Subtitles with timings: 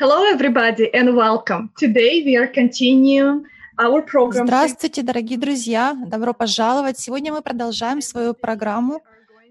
[0.00, 1.68] Hello, everybody, and welcome.
[1.76, 3.44] Today we are continuing
[3.78, 4.46] our program.
[4.46, 5.94] Здравствуйте, дорогие друзья!
[6.06, 6.98] Добро пожаловать!
[6.98, 9.02] Сегодня мы продолжаем свою программу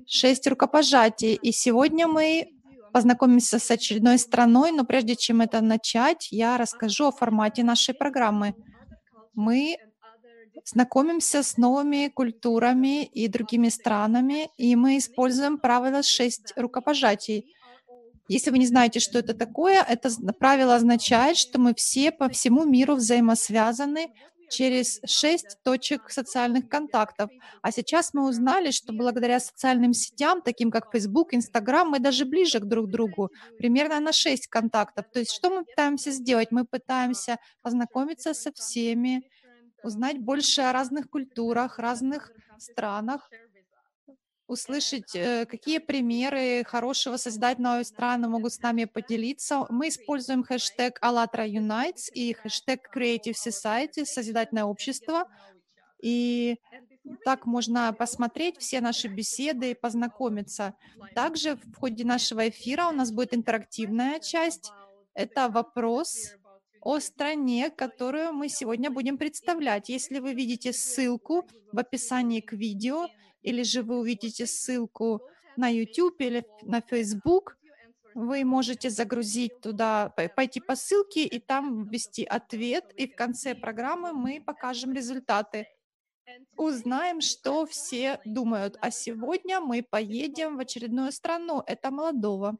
[0.08, 1.36] «Шесть рукопожатий».
[1.36, 2.48] И сегодня мы
[2.92, 8.56] познакомимся с очередной страной, но прежде чем это начать, я расскажу о формате нашей программы.
[9.36, 9.78] Мы
[10.66, 17.54] знакомимся с новыми культурами и другими странами, и мы используем правило «шесть рукопожатий».
[18.30, 22.64] Если вы не знаете, что это такое, это правило означает, что мы все по всему
[22.64, 24.14] миру взаимосвязаны
[24.50, 27.30] через шесть точек социальных контактов.
[27.62, 32.60] А сейчас мы узнали, что благодаря социальным сетям, таким как Facebook, Instagram, мы даже ближе
[32.60, 35.06] к друг другу, примерно на шесть контактов.
[35.12, 36.52] То есть что мы пытаемся сделать?
[36.52, 39.24] Мы пытаемся познакомиться со всеми,
[39.84, 43.30] узнать больше о разных культурах, разных странах,
[44.50, 49.66] услышать, э, какие примеры хорошего создательного страны могут с нами поделиться.
[49.70, 55.30] Мы используем хэштег «АЛЛАТРА Unites» и хэштег Creative Society, Созидательное общество.
[56.02, 56.58] И
[57.26, 60.74] так можно посмотреть все наши беседы и познакомиться.
[61.14, 64.72] Также в ходе нашего эфира у нас будет интерактивная часть.
[65.14, 66.36] Это вопрос
[66.82, 69.90] о стране, которую мы сегодня будем представлять.
[69.90, 73.08] Если вы видите ссылку в описании к видео,
[73.42, 75.22] или же вы увидите ссылку
[75.56, 77.58] на YouTube или на Facebook,
[78.14, 84.14] вы можете загрузить туда, пойти по ссылке и там ввести ответ, и в конце программы
[84.14, 85.68] мы покажем результаты.
[86.58, 88.78] Узнаем, что все думают.
[88.82, 91.64] А сегодня мы поедем в очередную страну.
[91.66, 92.58] Это Молдова.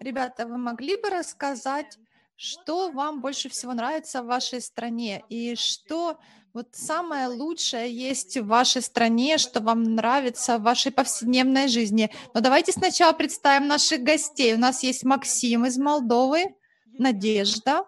[0.00, 1.98] Ребята, вы могли бы рассказать,
[2.36, 6.18] что вам больше всего нравится в вашей стране и что
[6.52, 12.10] вот самое лучшее есть в вашей стране, что вам нравится в вашей повседневной жизни.
[12.34, 14.54] Но давайте сначала представим наших гостей.
[14.54, 16.56] У нас есть Максим из Молдовы,
[16.98, 17.84] Надежда,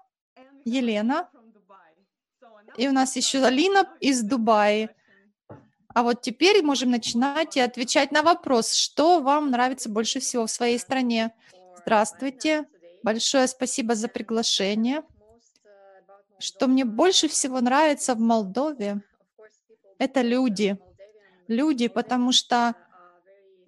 [0.65, 1.29] Елена,
[2.77, 4.95] и у нас еще Алина из Дубая.
[5.89, 10.51] А вот теперь можем начинать и отвечать на вопрос, что вам нравится больше всего в
[10.51, 11.35] своей стране.
[11.83, 12.65] Здравствуйте.
[13.03, 15.03] Большое спасибо за приглашение.
[16.43, 19.01] Что мне больше всего нравится в Молдове,
[19.99, 20.77] это люди.
[21.47, 22.75] Люди, потому что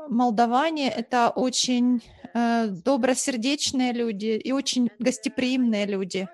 [0.09, 2.03] молдаване— это очень
[2.35, 6.29] э, добросердечные люди и очень гостеприимные люди.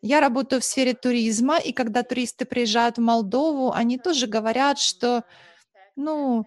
[0.00, 5.24] Я работаю в сфере туризма, и когда туристы приезжают в Молдову, они тоже говорят, что,
[5.94, 6.46] ну,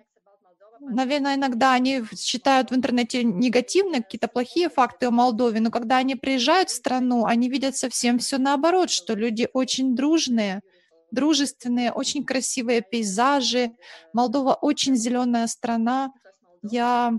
[0.87, 6.15] Наверное, иногда они считают в интернете негативные какие-то плохие факты о Молдове, но когда они
[6.15, 10.61] приезжают в страну, они видят совсем все наоборот, что люди очень дружные,
[11.09, 13.71] дружественные, очень красивые пейзажи.
[14.13, 16.13] Молдова очень зеленая страна.
[16.61, 17.13] Я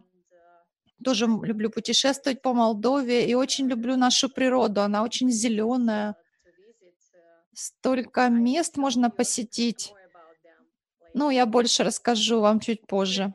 [1.03, 4.83] тоже люблю путешествовать по Молдове и очень люблю нашу природу.
[4.83, 6.15] Она очень зеленая.
[7.53, 9.93] Столько мест можно посетить.
[11.15, 13.35] Ну, я больше расскажу вам чуть позже.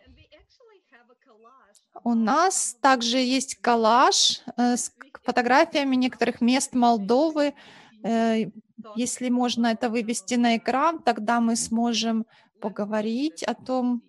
[2.04, 4.92] У нас также есть коллаж э, с
[5.24, 7.54] фотографиями некоторых мест Молдовы.
[8.04, 8.46] Э,
[8.96, 12.26] если можно это вывести на экран, тогда мы сможем
[12.60, 14.02] поговорить о том,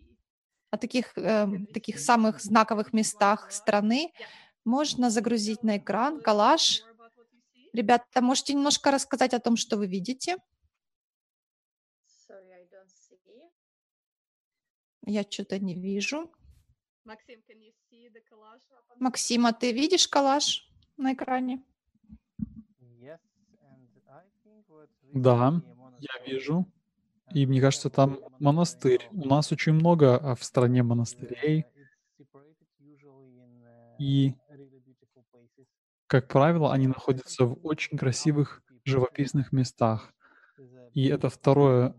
[0.71, 4.13] о таких, э, таких самых знаковых местах страны.
[4.65, 6.83] Можно загрузить на экран коллаж.
[7.75, 10.37] Ребята, можете немножко рассказать о том, что вы видите?
[15.05, 16.31] Я что-то не вижу.
[18.99, 21.63] Максима, ты видишь коллаж на экране?
[25.15, 25.63] Да,
[25.99, 26.67] я вижу.
[27.35, 29.09] И мне кажется, там монастырь.
[29.11, 31.65] У нас очень много а, в стране монастырей.
[33.99, 34.35] И,
[36.07, 40.13] как правило, они находятся в очень красивых живописных местах.
[40.93, 41.95] И это второе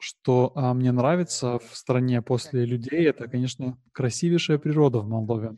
[0.00, 5.56] что а, мне нравится в стране после людей, это, конечно, красивейшая природа в Молдове.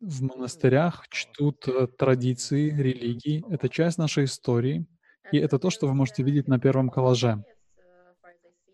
[0.00, 3.42] В монастырях чтут э, традиции, религии.
[3.50, 4.86] Это часть нашей истории.
[5.32, 7.42] И это то, что вы можете видеть на первом коллаже.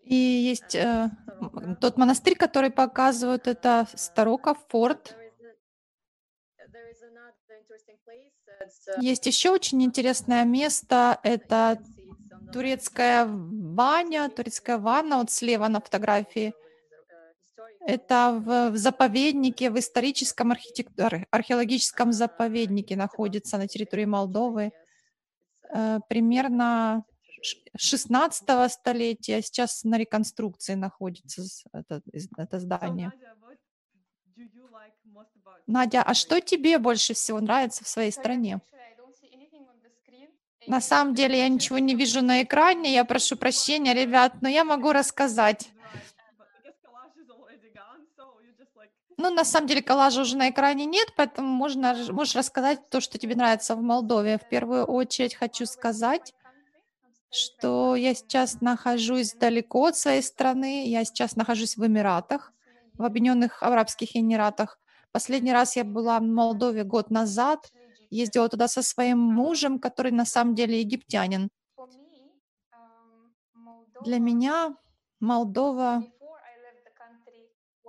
[0.03, 1.09] И есть э,
[1.79, 5.15] тот монастырь, который показывают, это Староков, форт.
[8.99, 11.81] Есть еще очень интересное место, это
[12.51, 16.53] турецкая баня, турецкая ванна, вот слева на фотографии.
[17.87, 24.71] Это в, заповеднике, в историческом архитектур, археологическом заповеднике находится на территории Молдовы.
[25.73, 27.03] Э, примерно
[27.75, 31.43] 16 столетия, сейчас на реконструкции находится
[31.73, 32.01] это,
[32.37, 33.11] это здание.
[35.67, 38.61] Надя, а что тебе больше всего нравится в своей стране?
[40.67, 44.63] На самом деле я ничего не вижу на экране, я прошу прощения, ребят, но я
[44.63, 45.69] могу рассказать.
[49.17, 53.19] Ну, на самом деле, коллажа уже на экране нет, поэтому можно, можешь рассказать то, что
[53.19, 54.39] тебе нравится в Молдове.
[54.39, 56.33] В первую очередь хочу сказать,
[57.29, 60.87] что я сейчас нахожусь далеко от своей страны.
[60.87, 62.51] Я сейчас нахожусь в Эмиратах,
[62.95, 64.79] в Объединенных Арабских Эмиратах.
[65.11, 67.71] Последний раз я была в Молдове год назад.
[68.11, 71.49] Ездила туда со своим мужем, который на самом деле египтянин.
[74.03, 74.75] Для меня
[75.19, 76.03] Молдова,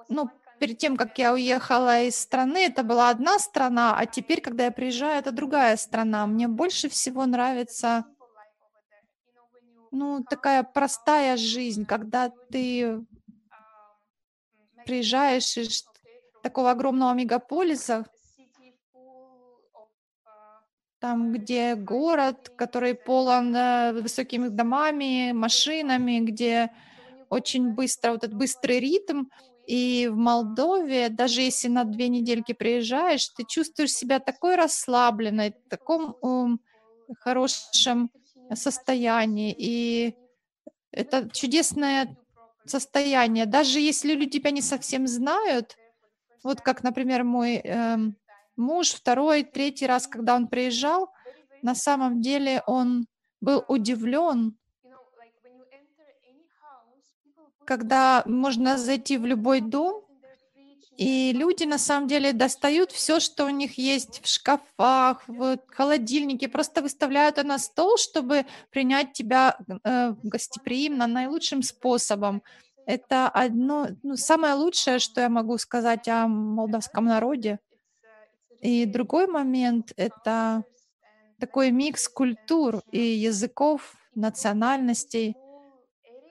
[0.09, 0.31] ну,
[0.61, 4.71] перед тем, как я уехала из страны, это была одна страна, а теперь, когда я
[4.71, 6.27] приезжаю, это другая страна.
[6.27, 8.05] Мне больше всего нравится,
[9.91, 13.05] ну, такая простая жизнь, когда ты
[14.87, 15.85] приезжаешь из
[16.43, 18.05] такого огромного мегаполиса,
[21.03, 26.71] там, где город, который полон э, высокими домами, машинами, где
[27.29, 29.25] очень быстро, вот этот быстрый ритм,
[29.67, 35.69] и в Молдове, даже если на две недельки приезжаешь, ты чувствуешь себя такой расслабленной, в
[35.69, 36.59] таком um,
[37.19, 38.11] хорошем
[38.55, 39.55] состоянии.
[39.59, 40.15] И
[40.93, 42.17] это чудесное
[42.65, 43.47] состояние.
[43.47, 45.77] Даже если люди тебя не совсем знают,
[46.45, 47.97] вот как, например, мой э,
[48.57, 51.13] муж второй, третий раз, когда он приезжал,
[51.63, 53.07] на самом деле он
[53.41, 54.57] был удивлен,
[57.65, 60.05] когда можно зайти в любой дом,
[60.97, 66.49] и люди на самом деле достают все, что у них есть в шкафах, в холодильнике,
[66.49, 72.43] просто выставляют на стол, чтобы принять тебя э, гостеприимно, наилучшим способом.
[72.85, 77.59] Это одно, ну, самое лучшее, что я могу сказать о молдавском народе.
[78.63, 80.65] И другой момент— это
[81.41, 85.37] такой микс культур и языков, национальностей.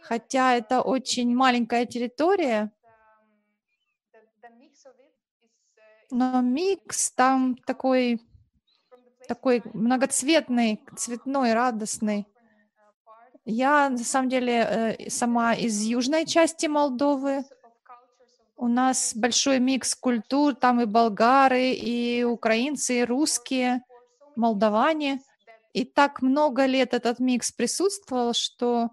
[0.01, 2.71] Хотя это очень маленькая территория,
[6.09, 8.21] но микс там такой,
[9.27, 12.27] такой многоцветный, цветной, радостный.
[13.43, 17.43] Я, на самом деле, э, сама из южной части Молдовы.
[18.61, 23.81] У нас большой микс культур, там и болгары, и украинцы, и русские,
[24.35, 25.19] молдаване.
[25.73, 28.91] И так много лет этот микс присутствовал, что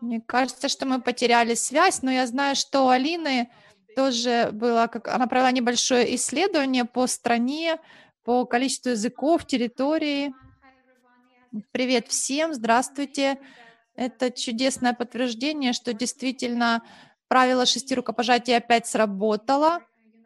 [0.00, 3.50] Мне кажется, что мы потеряли связь, но я знаю, что у Алины
[3.96, 7.78] тоже было, как она провела небольшое исследование по стране,
[8.24, 10.34] по количеству языков, территории.
[11.70, 13.38] Привет всем, здравствуйте.
[13.94, 16.82] Это чудесное подтверждение, что действительно
[17.28, 19.80] правило шести рукопожатий опять сработало.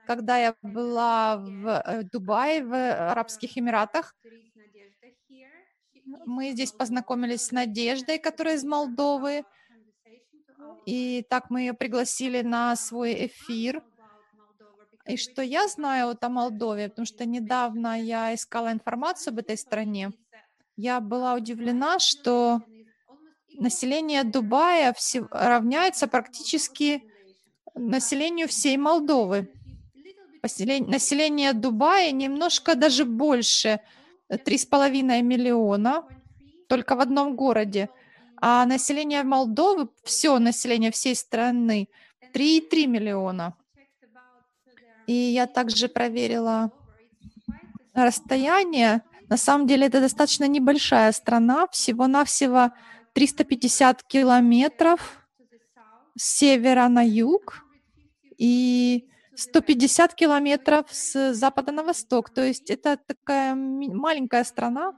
[0.07, 2.73] Когда я была в э, Дубае, в
[3.11, 4.15] Арабских Эмиратах,
[6.27, 9.43] мы здесь познакомились с Надеждой, которая из Молдовы.
[10.85, 13.83] И так мы ее пригласили на свой эфир.
[15.07, 19.57] И что я знаю вот о Молдове, потому что недавно я искала информацию об этой
[19.57, 20.13] стране,
[20.77, 22.63] я была удивлена, что
[23.59, 24.95] население Дубая
[25.31, 27.03] равняется практически
[27.75, 29.51] населению всей Молдовы.
[30.43, 33.81] Население Дубая немножко даже больше–
[34.45, 36.05] три с половиной миллиона
[36.69, 37.89] только в одном городе,
[38.41, 41.89] а население Молдовы, все население всей страны,
[42.35, 43.57] 3,3 миллиона.
[45.07, 46.73] И я также проверила
[47.95, 49.03] расстояние.
[49.29, 52.71] На самом деле это достаточно небольшая страна, всего-навсего
[53.13, 55.27] 350 километров
[56.17, 57.65] с севера на юг.
[58.39, 62.31] И 150 километров с запада на восток.
[62.31, 64.93] То есть это такая маленькая страна,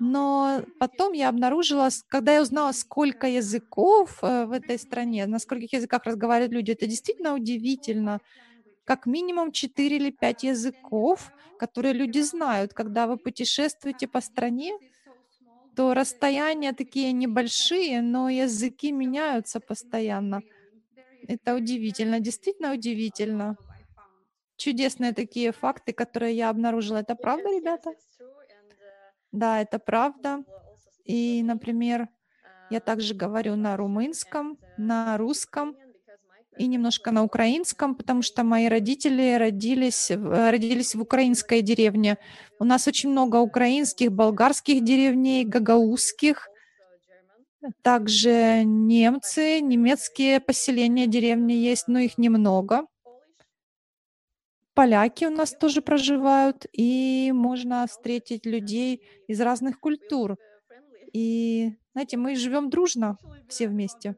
[0.00, 5.72] но потом я обнаружила, когда я узнала, сколько языков э, в этой стране, на скольких
[5.72, 8.20] языках разговаривают люди, это действительно удивительно.
[8.84, 12.74] Как минимум 4 или 5 языков, которые люди знают.
[12.74, 14.72] Когда вы путешествуете по стране,
[15.74, 20.44] то расстояния такие небольшие, но языки меняются постоянно.
[21.26, 23.58] Это удивительно, действительно удивительно
[24.56, 26.98] чудесные такие факты, которые я обнаружила.
[26.98, 27.94] Это правда, ребята?
[29.32, 30.44] Да, это правда.
[31.04, 32.08] И, например,
[32.68, 35.76] я также говорю на румынском, на русском
[36.58, 42.18] и немножко на украинском, потому что мои родители родились, родились в украинской деревне.
[42.58, 46.48] У нас очень много украинских, болгарских деревней, гагаузских.
[47.82, 52.86] Также немцы, немецкие поселения, деревни есть, но их немного.
[54.74, 60.36] Поляки у нас тоже проживают, и можно встретить людей из разных культур.
[61.12, 63.16] И, знаете, мы живем дружно
[63.48, 64.16] все вместе.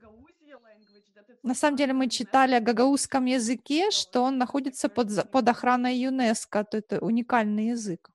[1.46, 6.64] На самом деле мы читали о гагаузском языке, что он находится под, под охраной ЮНЕСКО,
[6.64, 8.10] то это уникальный язык.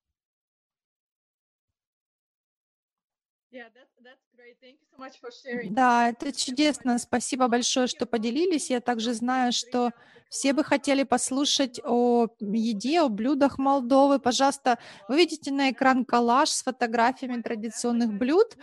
[5.69, 6.99] Да, это чудесно.
[6.99, 8.69] Спасибо большое, что поделились.
[8.69, 9.91] Я также знаю, что
[10.29, 14.19] все бы хотели послушать о еде, о блюдах Молдовы.
[14.19, 18.57] Пожалуйста, вы видите на экран коллаж с фотографиями традиционных блюд,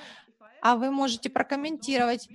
[0.60, 2.28] а вы можете прокомментировать.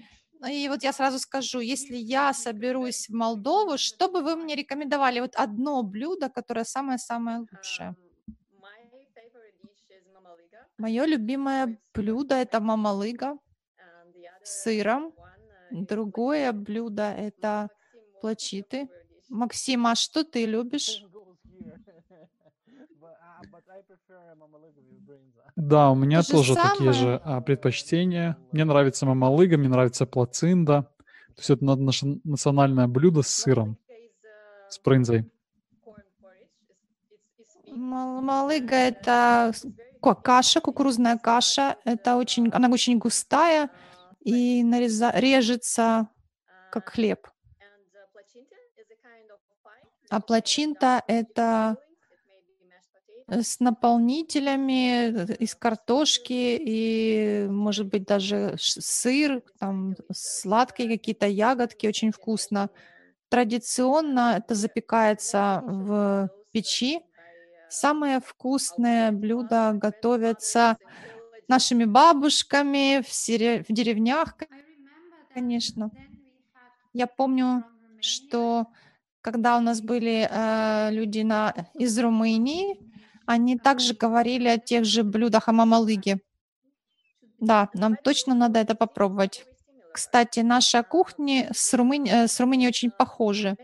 [0.49, 5.21] И вот я сразу скажу, если я соберусь в Молдову, что бы вы мне рекомендовали?
[5.21, 7.95] Вот одно блюдо, которое самое-самое лучшее.
[10.77, 13.37] Мое любимое блюдо это мамалыга
[14.43, 15.13] с сыром.
[15.71, 17.69] Другое блюдо это
[18.21, 18.89] плачиты.
[19.29, 21.03] Максим, а что ты любишь?
[25.55, 28.37] Да, у меня То тоже такие же а, предпочтения.
[28.51, 30.89] Мне нравится мамалыга, мне нравится плацинда.
[31.35, 33.77] То есть это наше национальное блюдо с сыром,
[34.69, 35.29] с брынзой.
[37.75, 39.51] Малыга— это
[40.23, 41.77] каша, кукурузная каша.
[41.85, 43.69] Это очень, она очень густая
[44.21, 46.07] и нареза, режется
[46.71, 47.27] как хлеб.
[50.09, 51.77] А плачинта— это
[53.41, 62.11] с наполнителями э, из картошки и, может быть, даже сыр, там сладкие какие-то ягодки, очень
[62.11, 62.69] вкусно.
[63.29, 67.01] Традиционно это запекается в печи,
[67.73, 70.77] Самые вкусные блюда готовятся
[71.47, 73.65] нашими бабушками в, сере...
[73.67, 74.37] в деревнях,
[75.33, 75.89] конечно.
[76.93, 77.63] Я помню,
[77.99, 78.67] что
[79.21, 81.51] когда у нас были э, люди на...
[81.73, 82.77] из Румынии,
[83.25, 86.19] они также говорили о тех же блюдах о мамалыге.
[87.39, 89.45] Да, нам точно надо это попробовать.
[89.93, 92.09] Кстати, наша кухня с, Румыни...
[92.09, 93.55] Э, с Румынией очень похожи.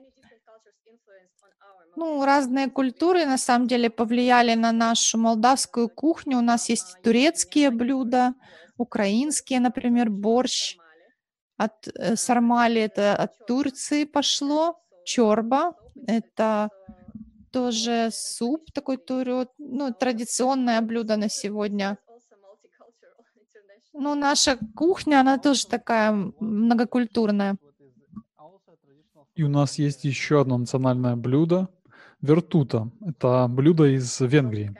[1.95, 6.37] Ну, разные культуры на самом деле повлияли на нашу молдавскую кухню.
[6.37, 8.33] У нас есть турецкие блюда,
[8.77, 10.77] украинские, например, борщ.
[11.57, 14.79] От э, сармали это от Турции пошло.
[15.03, 15.73] Чорба
[16.07, 16.69] это
[17.51, 21.97] тоже суп такой турет, ну, традиционное блюдо на сегодня.
[23.93, 27.57] Ну, наша кухня, она тоже такая многокультурная.
[29.35, 31.69] И у нас есть еще одно национальное блюдо,
[32.21, 32.91] вертута.
[33.01, 34.75] Это блюдо из Венгрии.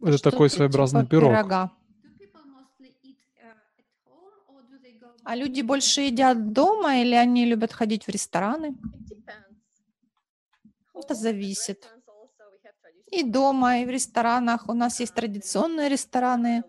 [0.00, 1.32] Это Что такой своеобразный типа пирог.
[1.32, 1.72] Пирога.
[5.24, 8.74] А люди больше едят дома или они любят ходить в рестораны?
[10.98, 11.88] Это зависит.
[13.06, 14.68] И дома, и в ресторанах.
[14.68, 16.62] У нас есть традиционные рестораны.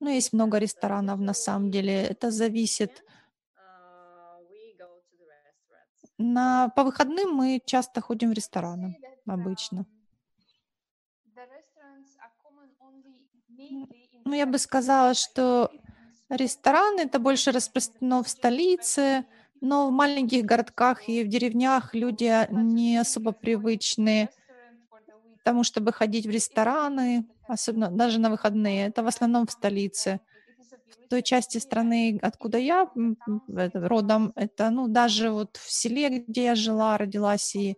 [0.00, 2.02] Но есть много ресторанов на самом деле.
[2.02, 3.02] Это зависит
[6.22, 8.96] На, по выходным мы часто ходим в рестораны,
[9.26, 9.86] обычно.
[14.24, 15.70] Ну, я бы сказала, что
[16.28, 19.24] рестораны это больше распространено в столице,
[19.62, 24.28] но в маленьких городках и в деревнях люди не особо привычны
[25.38, 28.88] к тому, чтобы ходить в рестораны, особенно даже на выходные.
[28.88, 30.20] Это в основном в столице
[31.08, 32.88] той части страны, откуда я
[33.74, 37.76] родом, это, ну, даже вот в селе, где я жила, родилась, и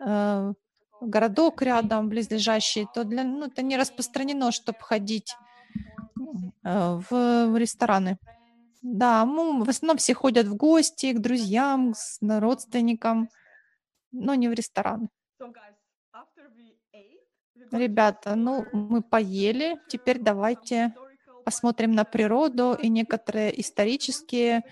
[0.00, 0.52] э,
[1.00, 5.34] городок рядом, близлежащий, то для, ну, это не распространено, чтобы ходить
[6.64, 8.18] э, в, в рестораны.
[8.82, 13.28] Да, ну, в основном все ходят в гости к друзьям, к родственникам,
[14.10, 15.08] но не в рестораны.
[17.72, 20.94] Ребята, ну, мы поели, теперь давайте
[21.44, 24.62] посмотрим на природу и некоторые исторические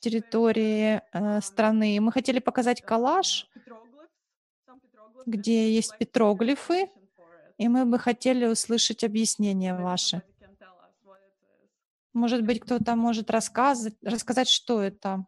[0.00, 1.98] территории э, страны.
[2.00, 3.48] Мы хотели показать коллаж,
[5.24, 6.90] где есть петроглифы,
[7.58, 10.22] и мы бы хотели услышать объяснения ваши.
[12.16, 15.26] Может быть, кто-то может рассказать, рассказать, что это.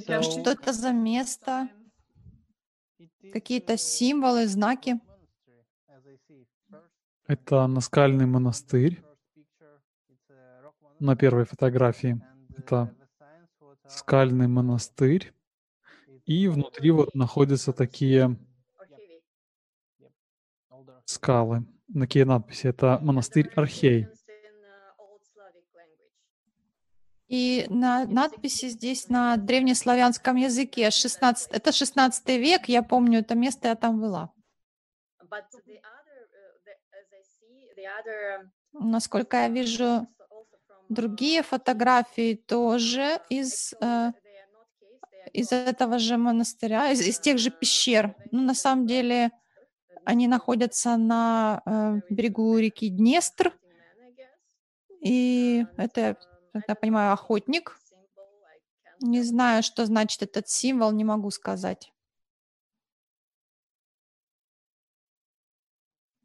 [0.00, 1.68] Что это за место?
[3.34, 4.98] Какие-то символы, знаки?
[7.26, 9.04] Это наскальный монастырь
[11.00, 12.18] на первой фотографии.
[12.56, 12.96] Это
[13.88, 15.34] скальный монастырь.
[16.24, 18.38] И внутри вот находятся такие
[21.04, 21.66] скалы.
[21.88, 22.66] На какие надписи?
[22.66, 24.08] Это монастырь Архей.
[27.28, 30.90] И на надписи здесь на древнеславянском языке.
[30.90, 34.30] 16, это 16 век, я помню это место, я там была.
[38.72, 40.06] Насколько я вижу,
[40.88, 44.12] другие фотографии тоже из, э,
[45.32, 48.14] из этого же монастыря, из, из тех же пещер.
[48.30, 49.30] Ну, на самом деле,
[50.04, 53.52] они находятся на э, берегу реки Днестр,
[55.00, 56.16] и это
[56.68, 57.78] я понимаю, охотник.
[59.00, 61.90] Не знаю, что значит этот символ, не могу сказать.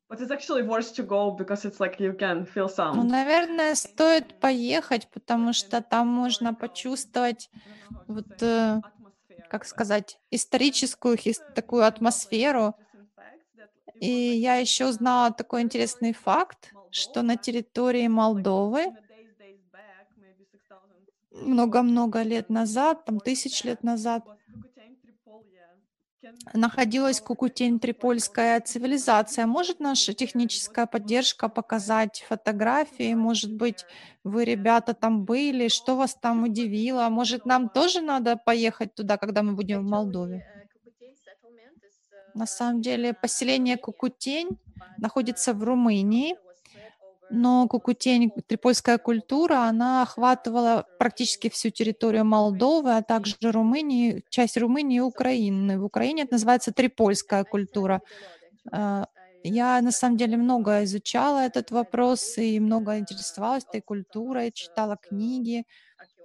[0.10, 2.96] But it's actually worth to go because it's like you can feel some.
[2.96, 7.52] Ну, наверное, стоит поехать, потому что там можно почувствовать
[8.08, 8.82] вот, э,
[9.52, 11.16] как сказать, историческую
[11.54, 12.76] такую атмосферу.
[14.00, 18.88] И я еще узнала такой интересный факт, что на территории Молдовы
[21.32, 24.24] много-много лет назад, там тысяч лет назад,
[26.54, 29.46] находилась Кукутень-Трипольская цивилизация.
[29.46, 33.14] Может наша техническая поддержка показать фотографии?
[33.14, 33.86] Может быть,
[34.24, 35.68] вы, ребята, там были?
[35.70, 37.08] Что вас там удивило?
[37.10, 40.44] Может, нам тоже надо поехать туда, когда мы будем в Молдове?
[42.34, 44.50] На самом деле, поселение Кукутень
[44.98, 46.36] находится в Румынии–
[47.30, 54.98] но Кукутень, трипольская культура, она охватывала практически всю территорию Молдовы, а также Румынии, часть Румынии
[54.98, 55.80] и Украины.
[55.80, 58.02] В Украине это называется трипольская культура.
[58.72, 59.06] А,
[59.44, 65.66] я на самом деле много изучала этот вопрос и много интересовалась этой культурой, читала книги.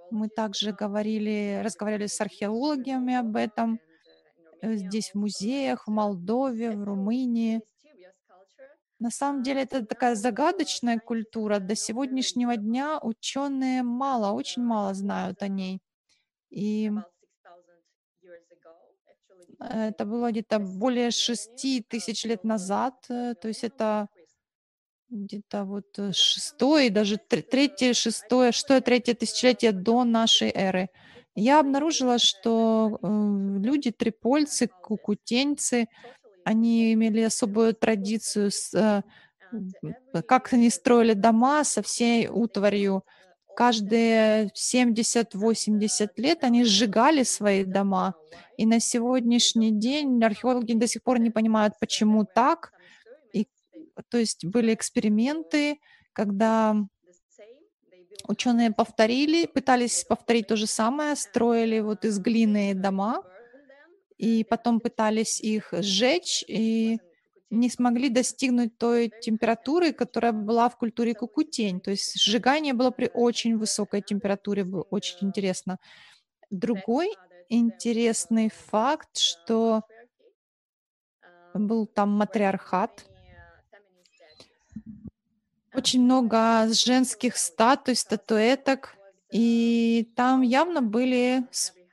[0.09, 3.84] Мы также говорили, разговаривали с археологами об этом э,
[4.61, 7.61] здесь в музеях, в Молдове, в Румынии.
[8.99, 11.59] На самом деле это такая загадочная культура.
[11.59, 15.79] До сегодняшнего дня ученые мало, очень мало знают о ней.
[16.49, 16.91] И
[19.59, 24.07] это было где-то более шести тысяч лет назад, э, то есть это
[25.09, 30.89] где-то вот э, шестое, даже третье, шестое, шестое, третье тысячелетие до нашей эры.
[31.35, 33.07] Я обнаружила, что э,
[33.75, 35.87] люди, трипольцы, кукутеньцы,
[36.43, 39.01] они имели особую традицию, с, э,
[40.27, 43.03] как они строили дома со всей утварью.
[43.55, 48.13] Каждые 70-80 лет они сжигали свои дома.
[48.57, 52.71] И на сегодняшний день археологи до сих пор не понимают, почему так.
[53.33, 53.47] И,
[54.09, 55.79] то есть были эксперименты,
[56.13, 56.75] когда
[58.27, 63.23] ученые повторили, пытались повторить то же самое, строили вот из глины дома,
[64.17, 66.99] и потом пытались их сжечь, и
[67.49, 71.79] не смогли достигнуть той температуры, которая была в культуре кукутень.
[71.79, 75.77] То есть сжигание было при очень высокой температуре, было очень интересно.
[76.49, 77.09] Другой
[77.49, 79.83] интересный факт, что
[81.53, 83.05] был там матриархат,
[85.73, 88.95] очень много женских статуй, статуэток,
[89.31, 91.45] и там явно были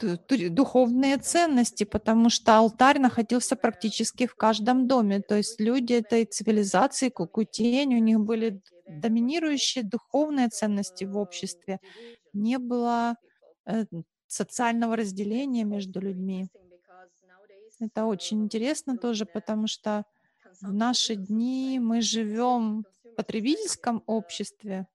[0.02, 5.20] духовные ценности, потому что алтарь находился практически в каждом доме.
[5.20, 11.78] То есть люди этой цивилизации, кукутень, у них были доминирующие духовные ценности в обществе.
[12.32, 13.16] Не было
[13.66, 13.84] э,
[14.26, 16.48] социального разделения между людьми.
[17.80, 20.04] Это очень интересно тоже, потому что
[20.60, 24.86] в наши дни мы живем в потребительском обществе,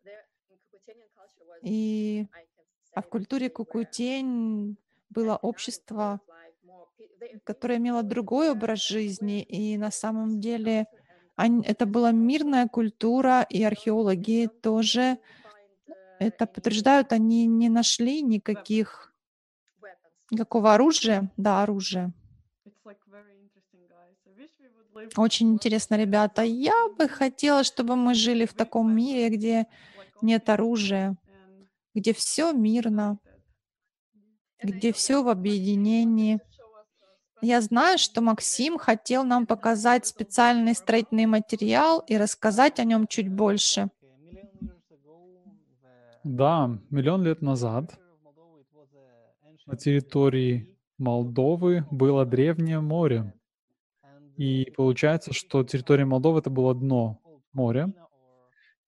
[1.61, 2.27] и
[2.93, 4.77] а в культуре кукутень
[5.09, 6.21] было общество,
[7.43, 10.87] которое имело другой образ жизни, и на самом деле
[11.37, 15.19] это была мирная культура, и археологи тоже
[16.19, 19.13] это подтверждают, они не нашли никаких
[20.31, 22.11] никакого оружия, да, оружия.
[25.15, 26.41] Очень интересно, ребята.
[26.41, 29.67] Я бы хотела, чтобы мы жили в таком мире, где
[30.21, 31.15] нет оружия,
[31.93, 33.19] где все мирно,
[34.61, 36.39] где все в объединении.
[37.41, 43.31] Я знаю, что Максим хотел нам показать специальный строительный материал и рассказать о нем чуть
[43.31, 43.89] больше.
[46.23, 47.97] Да, миллион лет назад
[49.65, 53.33] на территории Молдовы было древнее море.
[54.35, 57.21] И получается, что территория Молдовы это было дно
[57.53, 57.93] моря.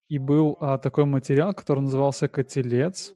[0.07, 3.13] И был а, такой материал, который назывался котелец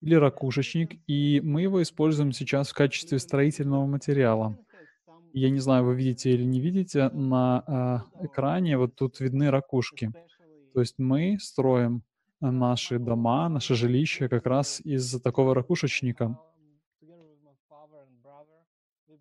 [0.00, 4.58] или ракушечник, и мы его используем сейчас в качестве строительного материала.
[5.32, 10.12] Я не знаю, вы видите или не видите, на э, экране вот тут видны ракушки.
[10.72, 12.02] То есть мы строим
[12.40, 16.38] наши дома, наше жилище как раз из такого ракушечника.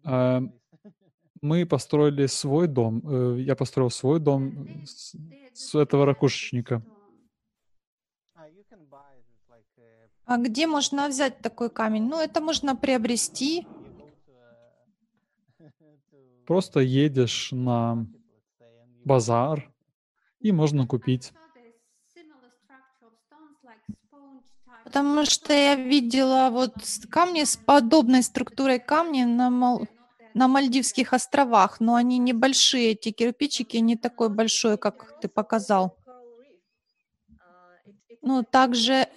[0.06, 0.42] Э,
[1.42, 3.02] мы построили свой дом.
[3.06, 6.82] Э, я построил свой дом с этого ракушечника.
[10.26, 12.08] А где можно взять такой камень?
[12.08, 13.68] Ну, это можно приобрести.
[16.48, 18.08] Просто едешь на
[19.04, 19.72] базар,
[20.40, 21.32] и можно купить.
[24.84, 26.74] Потому что я видела вот
[27.10, 29.88] камни с подобной структурой камни на, Мал...
[30.34, 35.98] на Мальдивских островах, но они небольшие, эти кирпичики не такой большой, как ты показал.
[38.22, 39.08] Ну, также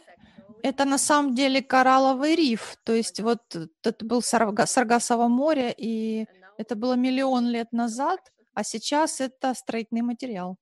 [0.69, 3.41] это на самом деле коралловый риф, то есть вот
[3.85, 6.27] это был Саргасово море, и
[6.59, 8.21] это было миллион лет назад,
[8.55, 10.57] а сейчас это строительный материал.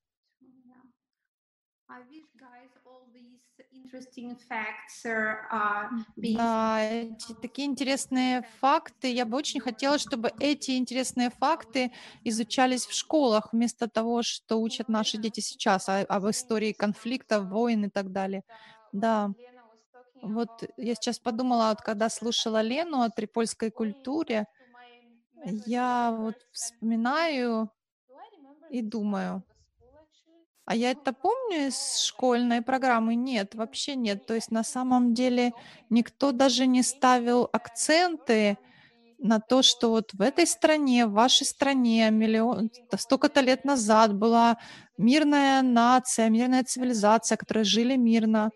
[6.23, 9.13] Да, эти такие интересные факты.
[9.13, 11.93] Я бы очень хотела, чтобы эти интересные факты
[12.25, 17.85] изучались в школах, вместо того, что учат наши дети сейчас о- об истории конфликтов, войн
[17.87, 18.43] и так далее.
[18.93, 19.33] Да,
[20.35, 24.47] вот я сейчас подумала, вот когда слушала Лену о трипольской культуре,
[25.45, 27.71] я вот вспоминаю
[28.69, 29.45] и думаю,
[30.65, 33.15] а я это помню из школьной программы?
[33.15, 34.27] Нет, вообще нет.
[34.27, 35.55] То есть на самом деле
[35.91, 38.59] никто даже не ставил акценты
[39.19, 44.59] на то, что вот в этой стране, в вашей стране миллион, столько-то лет назад была
[44.99, 48.51] мирная нация, мирная цивилизация, которые жили мирно.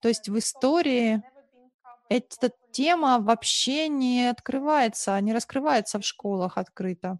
[0.00, 1.22] То есть в истории
[2.08, 7.18] эта тема вообще не открывается, не раскрывается в школах открыто.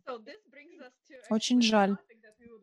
[1.28, 1.96] Очень жаль.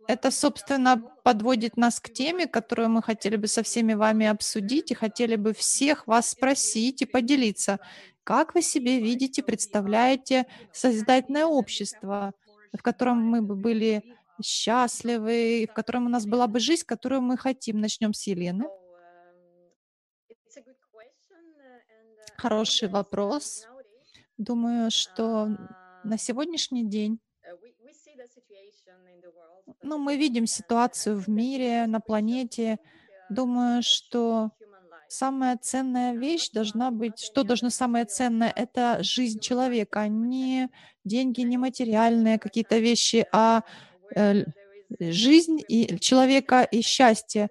[0.08, 4.96] Это, собственно, подводит нас к теме, которую мы хотели бы со всеми вами обсудить и
[4.96, 7.80] хотели бы всех вас спросить и поделиться.
[8.24, 12.34] Как вы себе видите, представляете созидательное общество,
[12.74, 14.04] в котором мы бы были
[14.42, 17.80] счастливы, в котором у нас была бы жизнь, которую мы хотим?
[17.80, 18.66] Начнем с Елены.
[22.38, 23.66] Хороший вопрос.
[24.38, 25.50] Думаю, что
[26.04, 27.20] на сегодняшний день
[29.82, 32.78] ну, мы видим ситуацию в мире, на планете.
[33.30, 34.52] Думаю, что
[35.08, 40.70] самая ценная вещь должна быть, что должно самое ценное, это жизнь человека, а не
[41.04, 43.64] деньги, не материальные какие-то вещи, а
[44.16, 44.46] э,
[45.00, 47.50] жизнь и человека и счастье.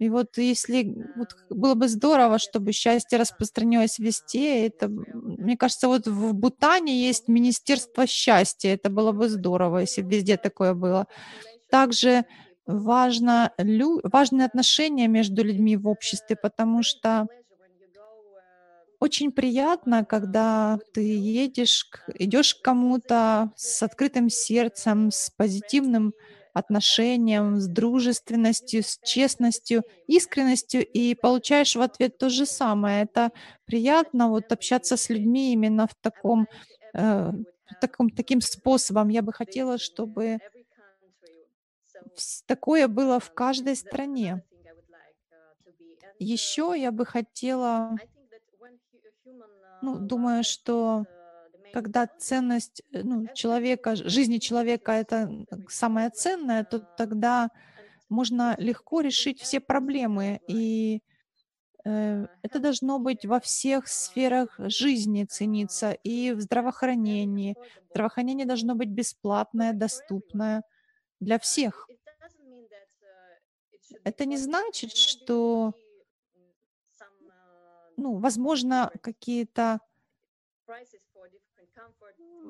[0.00, 6.06] И вот если вот было бы здорово, чтобы счастье распространилось везде, это, мне кажется, вот
[6.06, 11.06] в Бутане есть Министерство счастья, это было бы здорово, если бы везде такое было.
[11.70, 12.24] Также
[12.66, 17.26] важно, лю, важны отношения между людьми в обществе, потому что
[19.00, 26.14] очень приятно, когда ты едешь, идешь к кому-то с открытым сердцем, с позитивным
[26.54, 33.02] отношением, с дружественностью, с честностью, искренностью и получаешь в ответ то же самое.
[33.04, 33.32] Это
[33.64, 36.48] приятно вот общаться с людьми именно в таком,
[36.94, 37.32] э,
[37.80, 39.08] таком таким способом.
[39.08, 40.38] Я бы хотела, чтобы
[42.46, 44.42] такое было в каждой стране.
[46.18, 47.96] Еще я бы хотела,
[49.80, 51.06] ну, думаю, что
[51.72, 55.30] когда ценность э, ну, человека, жизни человека это
[55.68, 57.50] самое ценное, то тогда
[58.08, 60.40] можно легко решить все проблемы.
[60.48, 61.02] И
[61.84, 67.56] э, это должно быть во всех сферах жизни цениться и в здравоохранении.
[67.90, 70.62] Здравоохранение должно быть бесплатное, доступное
[71.20, 71.88] для всех.
[74.04, 75.74] Это не значит, что,
[77.96, 79.80] ну, возможно, какие-то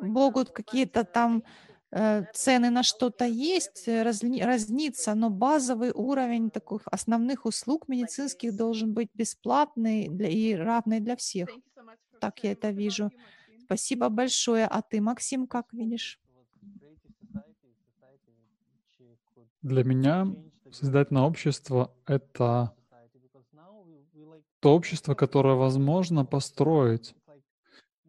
[0.03, 1.43] могут какие-то там
[1.91, 8.57] э, цены на что-то есть, э, разни, разниться, но базовый уровень таких основных услуг медицинских
[8.57, 11.49] должен быть бесплатный для, и равный для всех.
[12.21, 13.11] Так я это вижу.
[13.65, 14.67] Спасибо большое.
[14.67, 16.21] А ты, Максим, как видишь?
[19.63, 20.27] Для меня
[20.71, 22.75] создательное общество— это
[24.61, 27.15] то общество, которое возможно построить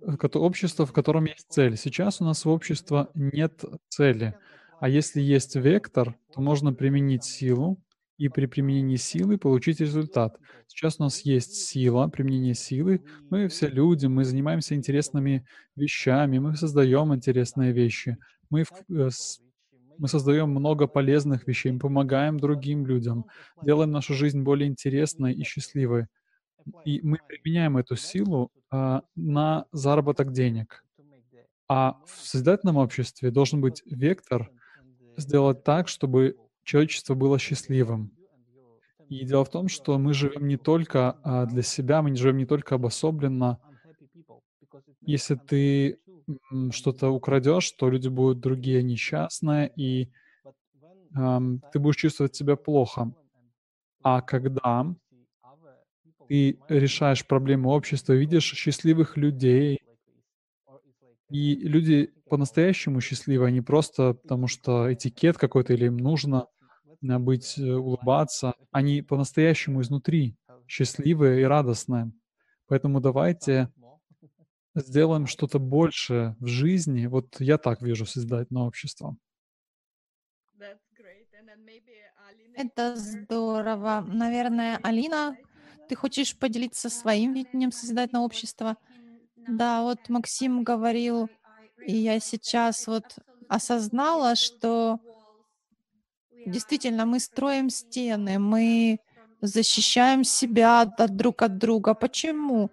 [0.02, 1.78] общество, в котором есть цель.
[1.78, 4.36] Сейчас у нас в обществе нет цели.
[4.80, 7.80] А если есть вектор, то можно применить силу
[8.18, 10.38] и при применении силы получить результат.
[10.68, 13.04] Сейчас у нас есть сила, применение силы.
[13.30, 18.18] Мы все люди, мы занимаемся интересными вещами, мы создаем интересные вещи.
[18.50, 19.10] Мы, э,
[19.98, 23.26] мы создаем много полезных вещей, мы помогаем другим людям,
[23.64, 26.08] делаем нашу жизнь более интересной и счастливой.
[26.86, 30.84] И мы применяем эту силу а, на заработок денег.
[31.68, 34.52] А в созидательном обществе должен быть вектор
[35.18, 38.12] сделать так, чтобы человечество было счастливым.
[39.10, 42.46] И дело в том, что мы живем не только а, для себя, мы живем не
[42.46, 43.60] только обособленно.
[45.02, 46.00] Если ты
[46.72, 50.12] что-то украдешь, то люди будут другие несчастные, и
[51.16, 53.12] эм, ты будешь чувствовать себя плохо.
[54.04, 54.96] А когда
[56.32, 59.82] ты решаешь проблемы общества, видишь счастливых людей,
[61.30, 66.48] и люди по-настоящему счастливы, а не просто потому, что этикет какой-то или им нужно
[67.02, 68.54] э, быть, э, улыбаться.
[68.72, 70.36] Они по-настоящему изнутри
[70.68, 72.12] счастливые и радостные.
[72.68, 73.70] Поэтому давайте
[74.76, 77.08] сделаем что-то большее в жизни.
[77.08, 79.18] Вот я так вижу созидательное общество.
[82.56, 84.06] Это здорово.
[84.08, 85.36] Наверное, Алина,
[85.92, 88.78] ты хочешь поделиться своим видением созидательного общества?
[89.36, 91.30] Да, вот Максим говорил,
[91.86, 93.04] и я сейчас вот
[93.50, 95.02] осознала, что
[96.46, 99.00] действительно мы строим стены, мы
[99.42, 101.94] защищаем себя от друг от друга.
[101.94, 102.72] Почему?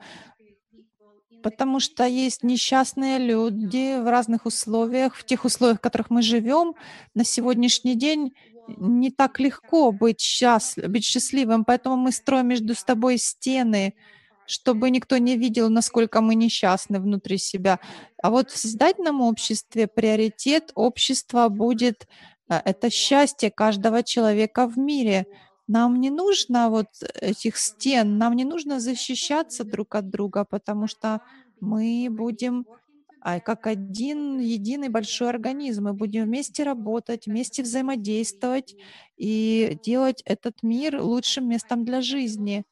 [1.43, 6.77] Потому что есть несчастные люди в разных условиях, в тех условиях, в которых мы живем.
[7.15, 8.33] На сегодняшний день
[8.77, 13.95] не так легко быть, счастлив, быть счастливым, поэтому мы строим между с тобой стены,
[14.47, 17.81] чтобы никто не видел, насколько мы несчастны внутри себя.
[18.23, 22.07] А вот в создательном обществе приоритет общества будет
[22.49, 25.27] э, это счастье каждого человека в мире.
[25.67, 26.89] Нам не нужно вот
[27.21, 31.21] этих стен, нам не нужно защищаться друг от друга, потому что
[31.61, 32.65] мы будем
[33.37, 35.85] а, как один единый большой организм.
[35.85, 38.77] Мы будем вместе работать, вместе взаимодействовать
[39.17, 42.65] и делать этот мир лучшим местом для жизни.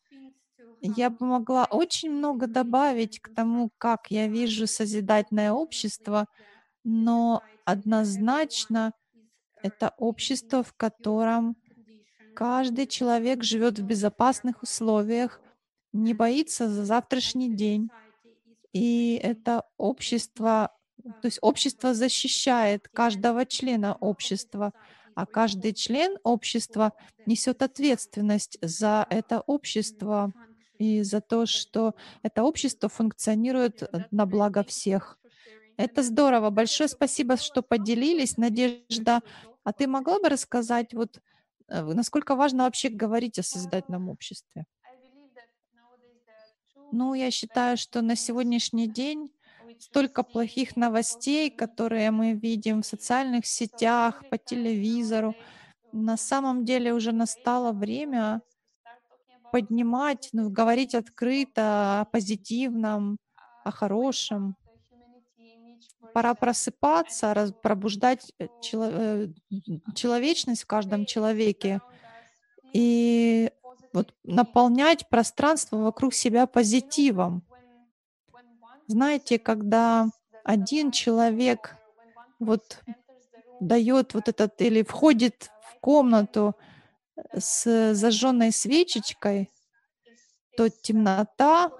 [0.80, 6.26] Я бы могла очень много добавить к тому, как я вижу созидательное общество,
[6.84, 8.92] но однозначно
[9.62, 11.56] это общество, в котором
[12.34, 15.42] каждый человек живет в безопасных условиях,
[15.92, 17.90] не боится за завтрашний день.
[18.72, 20.72] И это общество,
[21.20, 24.72] то есть общество защищает каждого члена общества,
[25.14, 26.92] а каждый член общества
[27.26, 30.32] несет ответственность за это общество
[30.78, 35.18] и за то, что это общество функционирует на благо всех.
[35.76, 36.50] Это здорово.
[36.50, 38.36] Большое спасибо, что поделились.
[38.36, 39.22] Надежда,
[39.64, 41.20] а ты могла бы рассказать, вот,
[41.68, 44.66] э, насколько важно вообще говорить о созидательном обществе?
[46.92, 49.30] Ну, я считаю, что на сегодняшний день
[49.78, 55.34] столько плохих новостей, которые мы видим в социальных сетях, по телевизору.
[55.92, 58.42] На самом деле уже настало время
[59.52, 63.18] поднимать, ну, говорить открыто о позитивном,
[63.64, 64.56] о хорошем.
[66.14, 69.28] Пора просыпаться, раз, пробуждать э, чело, э,
[69.94, 71.80] человечность в каждом человеке
[72.72, 73.50] и
[73.96, 77.42] вот наполнять пространство вокруг себя позитивом.
[78.88, 80.10] Знаете, когда
[80.44, 81.76] один человек
[82.38, 82.82] вот
[83.58, 86.54] дает вот этот или входит в комнату
[87.32, 89.50] с зажженной свечечкой,
[90.58, 91.70] то темнота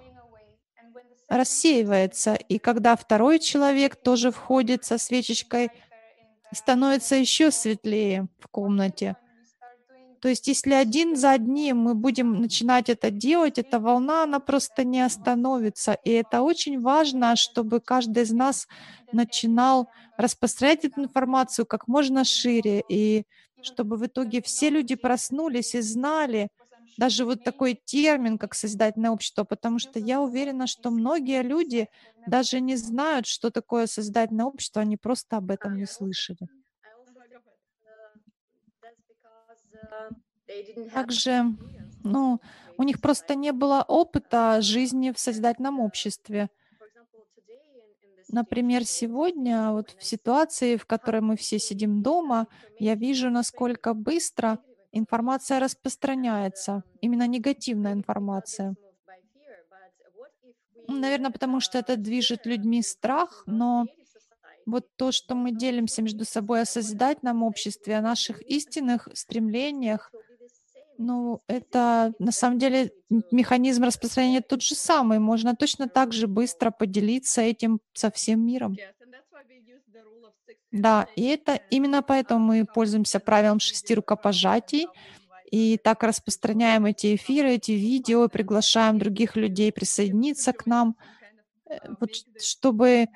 [1.28, 2.34] рассеивается.
[2.34, 5.70] И когда второй человек тоже входит со свечечкой,
[6.50, 9.16] становится еще светлее в комнате.
[10.20, 14.84] То есть если один за одним мы будем начинать это делать, эта волна, она просто
[14.84, 15.94] не остановится.
[16.04, 18.66] И это очень важно, чтобы каждый из нас
[19.12, 22.82] начинал распространять эту информацию как можно шире.
[22.88, 23.24] И
[23.60, 26.48] чтобы в итоге все люди проснулись и знали
[26.96, 31.88] даже вот такой термин, как созидательное общество, потому что я уверена, что многие люди
[32.26, 36.48] даже не знают, что такое созидательное общество, они просто об этом не слышали.
[40.92, 41.44] Также,
[42.04, 42.40] ну,
[42.76, 46.48] у них просто не было опыта жизни в созидательном обществе.
[48.28, 54.58] Например, сегодня вот в ситуации, в которой мы все сидим дома, я вижу, насколько быстро
[54.92, 58.74] информация распространяется, именно негативная информация.
[60.88, 63.86] Наверное, потому что это движет людьми страх, но
[64.66, 70.12] вот то, что мы делимся между собой о созидательном обществе, о наших истинных стремлениях,
[70.98, 72.90] Ну, это на самом деле
[73.30, 75.18] механизм распространения тот же самый.
[75.18, 78.76] Можно точно так же быстро поделиться этим со всем миром.
[80.72, 84.86] Да, и это именно поэтому мы пользуемся правилом шести рукопожатий
[85.50, 90.96] и так распространяем эти эфиры, эти видео, приглашаем других людей присоединиться к нам,
[91.68, 93.06] э, вот, чтобы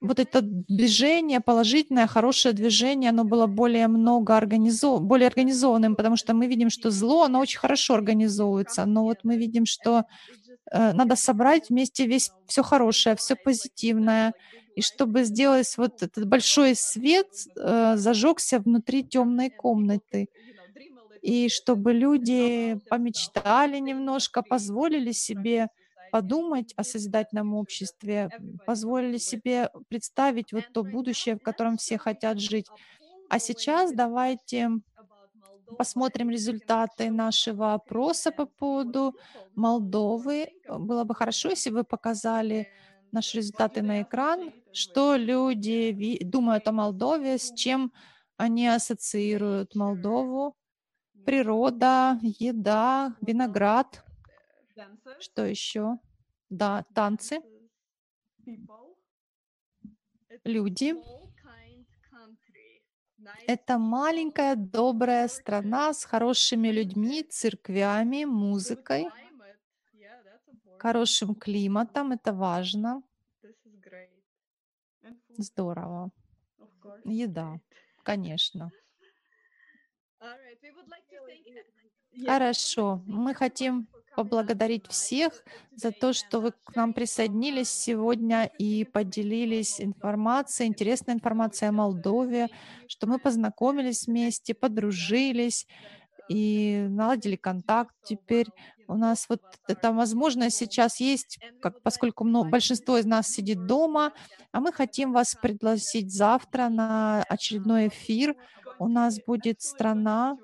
[0.00, 5.00] вот это движение, положительное, хорошее движение, оно было более много организов...
[5.02, 9.36] более организованным, потому что мы видим, что зло, оно очень хорошо организовывается, но вот мы
[9.36, 10.04] видим, что
[10.70, 14.32] э, надо собрать вместе весь все хорошее, все позитивное,
[14.74, 20.28] и чтобы сделать вот этот большой свет, э, зажегся внутри темной комнаты,
[21.20, 25.68] и чтобы люди помечтали немножко, позволили себе
[26.12, 28.28] подумать о созидательном обществе,
[28.66, 32.66] позволили себе представить вот то будущее, в котором все хотят жить.
[33.30, 34.68] А сейчас давайте
[35.78, 39.14] посмотрим результаты нашего опроса по поводу
[39.54, 40.48] Молдовы.
[40.68, 42.68] Было бы хорошо, если бы показали
[43.10, 47.90] наши результаты на экран, что люди думают о Молдове, с чем
[48.36, 50.54] они ассоциируют Молдову.
[51.24, 54.04] Природа, еда, виноград,
[55.18, 55.98] что еще?
[56.50, 57.40] Да, танцы,
[60.44, 60.94] люди.
[63.46, 69.06] Это маленькая добрая страна с хорошими людьми, церквями, музыкой,
[70.76, 72.12] хорошим климатом.
[72.12, 73.02] Это важно.
[75.36, 76.10] Здорово.
[77.04, 77.60] Еда,
[78.04, 78.72] конечно.
[82.26, 83.02] Хорошо.
[83.06, 85.44] Мы хотим поблагодарить всех
[85.74, 92.48] за то, что вы к нам присоединились сегодня и поделились информацией, интересной информацией о Молдове,
[92.88, 95.66] что мы познакомились вместе, подружились
[96.28, 97.94] и наладили контакт.
[98.04, 98.46] Теперь
[98.88, 104.12] у нас вот эта возможность сейчас есть, как, поскольку мно- большинство из нас сидит дома,
[104.52, 108.36] а мы хотим вас пригласить завтра на очередной эфир.
[108.78, 110.36] У нас будет страна,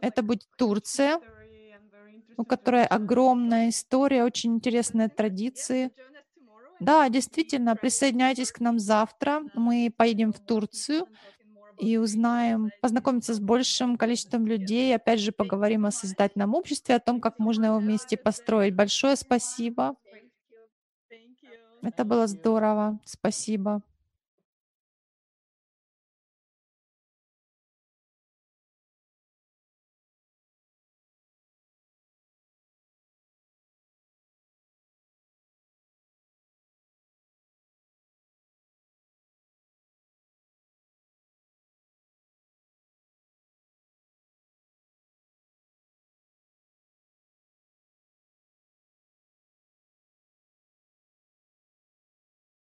[0.00, 1.20] это будет Турция,
[2.38, 5.90] у которой огромная история, очень интересные традиции.
[6.80, 9.42] Да, действительно, присоединяйтесь к нам завтра.
[9.54, 11.06] Мы поедем в Турцию
[11.78, 14.94] и узнаем, познакомиться с большим количеством людей.
[14.94, 18.74] Опять же, поговорим о созидательном обществе, о том, как можно его вместе построить.
[18.74, 19.96] Большое спасибо.
[21.82, 22.98] Это было здорово.
[23.04, 23.82] Спасибо.